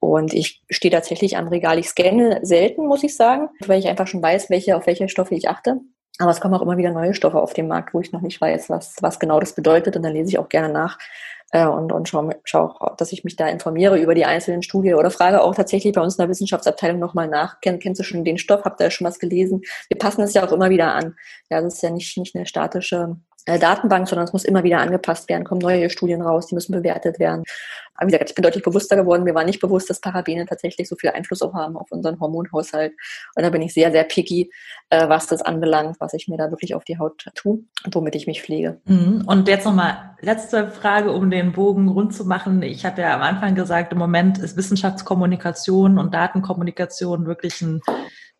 [0.00, 1.78] Und ich stehe tatsächlich am Regal.
[1.78, 5.34] Ich scanne selten, muss ich sagen, weil ich einfach schon weiß, welche, auf welche Stoffe
[5.34, 5.80] ich achte.
[6.18, 8.40] Aber es kommen auch immer wieder neue Stoffe auf den Markt, wo ich noch nicht
[8.40, 9.96] weiß, was, was genau das bedeutet.
[9.96, 10.98] Und dann lese ich auch gerne nach
[11.52, 15.10] äh, und, und schaue, schau, dass ich mich da informiere über die einzelnen Studien oder
[15.10, 17.60] frage auch tatsächlich bei uns in der Wissenschaftsabteilung nochmal nach.
[17.60, 18.64] Kenn, kennst du schon den Stoff?
[18.64, 19.62] Habt ihr schon was gelesen?
[19.88, 21.16] Wir passen es ja auch immer wieder an.
[21.50, 25.28] Ja, das ist ja nicht, nicht eine statische Datenbank, sondern es muss immer wieder angepasst
[25.28, 27.44] werden, kommen neue Studien raus, die müssen bewertet werden.
[28.00, 29.24] Aber wie gesagt, ich bin deutlich bewusster geworden.
[29.24, 32.94] Mir war nicht bewusst, dass Parabene tatsächlich so viel Einfluss auch haben auf unseren Hormonhaushalt.
[33.34, 34.50] Und da bin ich sehr, sehr picky,
[34.88, 38.14] äh, was das anbelangt, was ich mir da wirklich auf die Haut tue und womit
[38.14, 38.80] ich mich pflege.
[38.86, 39.24] Mhm.
[39.26, 42.62] Und jetzt nochmal letzte Frage, um den Bogen rund zu machen.
[42.62, 47.82] Ich habe ja am Anfang gesagt, im Moment ist Wissenschaftskommunikation und Datenkommunikation wirklich ein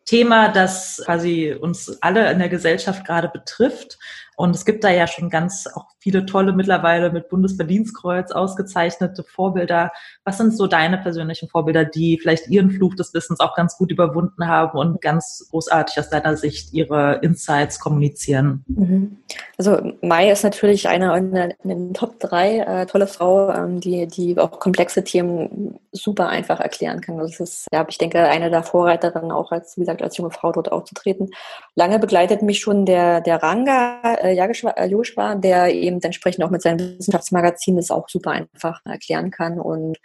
[0.05, 3.99] Thema, das quasi uns alle in der Gesellschaft gerade betrifft.
[4.41, 9.91] Und es gibt da ja schon ganz auch viele tolle mittlerweile mit Bundesverdienstkreuz ausgezeichnete Vorbilder.
[10.25, 13.91] Was sind so deine persönlichen Vorbilder, die vielleicht ihren Fluch des Wissens auch ganz gut
[13.91, 18.65] überwunden haben und ganz großartig aus deiner Sicht ihre Insights kommunizieren?
[18.65, 19.17] Mhm.
[19.59, 24.39] Also Mai ist natürlich eine in den Top drei äh, tolle Frau, ähm, die, die
[24.39, 27.19] auch komplexe Themen super einfach erklären kann.
[27.19, 30.51] Das ist, ja, ich denke, eine der Vorreiterinnen auch als, wie gesagt, als junge Frau
[30.51, 31.29] dort aufzutreten.
[31.75, 36.97] Lange begleitet mich schon der, der Ranga äh, Yogeshwar, der eben entsprechend auch mit seinem
[36.97, 39.97] Wissenschaftsmagazin das auch super einfach erklären kann und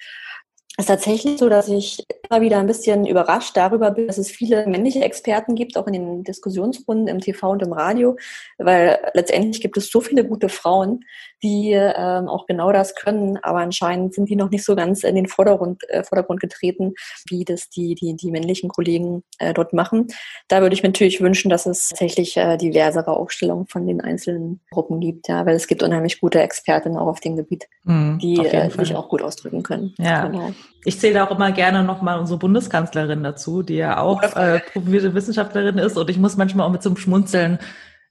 [0.79, 4.67] ist tatsächlich so, dass ich immer wieder ein bisschen überrascht darüber bin, dass es viele
[4.67, 8.17] männliche Experten gibt, auch in den Diskussionsrunden im TV und im Radio,
[8.59, 11.05] weil letztendlich gibt es so viele gute Frauen,
[11.43, 15.15] die ähm, auch genau das können, aber anscheinend sind die noch nicht so ganz in
[15.15, 16.95] den Vordergrund, äh, Vordergrund getreten,
[17.29, 20.09] wie das die, die, die männlichen Kollegen äh, dort machen.
[20.49, 24.61] Da würde ich mir natürlich wünschen, dass es tatsächlich äh, diversere Aufstellungen von den einzelnen
[24.71, 28.37] Gruppen gibt, ja, weil es gibt unheimlich gute Expertinnen auch auf dem Gebiet, mhm, die
[28.39, 29.95] äh, sich auch gut ausdrücken können.
[29.99, 30.27] Ja.
[30.27, 30.53] Genau.
[30.85, 35.79] Ich zähle auch immer gerne nochmal unsere Bundeskanzlerin dazu, die ja auch äh, promovierte Wissenschaftlerin
[35.79, 35.97] ist.
[35.97, 37.59] Und ich muss manchmal auch mit so einem Schmunzeln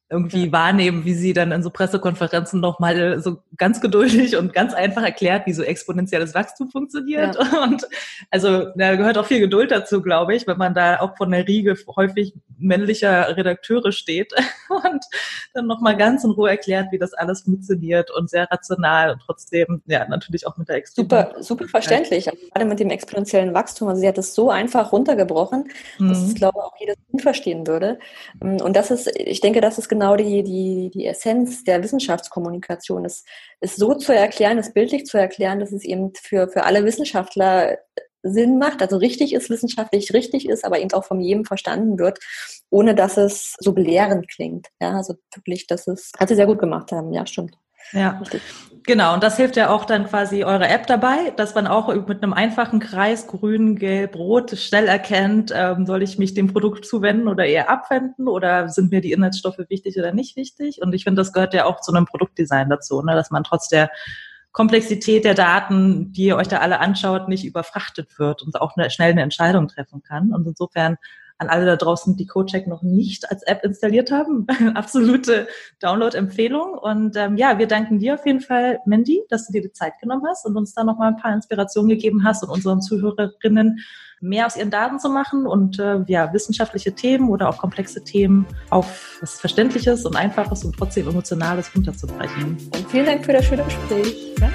[0.10, 5.02] irgendwie wahrnehmen, wie sie dann in so Pressekonferenzen nochmal so ganz geduldig und ganz einfach
[5.02, 7.36] erklärt, wie so exponentielles Wachstum funktioniert.
[7.36, 7.64] Ja.
[7.64, 7.88] Und
[8.30, 11.48] also da gehört auch viel Geduld dazu, glaube ich, wenn man da auch von der
[11.48, 14.34] Riege häufig männlicher Redakteure steht
[14.70, 15.04] und
[15.54, 19.82] dann nochmal ganz in Ruhe erklärt, wie das alles funktioniert und sehr rational und trotzdem,
[19.88, 22.30] ja, natürlich auch mit der Extrem Super, super verständlich.
[22.30, 23.88] Also gerade mit dem exponentiellen Wachstum.
[23.88, 26.10] Also sie hat es so einfach runtergebrochen, mhm.
[26.10, 28.00] dass es, glaube ich, auch jedes Kind verstehen würde.
[28.40, 33.28] Und das ist, ich denke, das ist genau die, die, die Essenz der Wissenschaftskommunikation, ist,
[33.62, 37.78] ist so zu erklären, es bildlich zu erklären, dass es eben für, für alle Wissenschaftler
[38.22, 42.20] Sinn macht, also richtig ist, wissenschaftlich richtig ist, aber eben auch von jedem verstanden wird,
[42.70, 44.68] ohne dass es so belehrend klingt.
[44.82, 47.14] Ja, also wirklich, das ist, hat sie sehr gut gemacht haben.
[47.14, 47.56] Ja, stimmt.
[47.92, 48.22] Ja,
[48.84, 49.14] genau.
[49.14, 52.34] Und das hilft ja auch dann quasi eure App dabei, dass man auch mit einem
[52.34, 57.46] einfachen Kreis grün, gelb, rot schnell erkennt, ähm, soll ich mich dem Produkt zuwenden oder
[57.46, 60.82] eher abwenden oder sind mir die Inhaltsstoffe wichtig oder nicht wichtig?
[60.82, 63.14] Und ich finde, das gehört ja auch zu einem Produktdesign dazu, ne?
[63.14, 63.90] dass man trotz der
[64.56, 68.90] Komplexität der Daten, die ihr euch da alle anschaut, nicht überfrachtet wird und auch eine,
[68.90, 70.34] schnell eine Entscheidung treffen kann.
[70.34, 70.96] Und insofern
[71.38, 75.48] an alle da draußen, die CodeCheck noch nicht als App installiert haben, absolute
[75.82, 76.78] Download-Empfehlung.
[76.78, 80.00] Und ähm, ja, wir danken dir auf jeden Fall, Mandy, dass du dir die Zeit
[80.00, 83.80] genommen hast und uns da noch mal ein paar Inspirationen gegeben hast und unseren Zuhörerinnen
[84.22, 88.46] mehr aus ihren Daten zu machen und äh, ja, wissenschaftliche Themen oder auch komplexe Themen
[88.70, 92.58] auf was Verständliches und Einfaches und trotzdem Emotionales runterzubrechen.
[92.74, 94.34] Und vielen Dank für das schöne Gespräch.
[94.40, 94.50] Ja?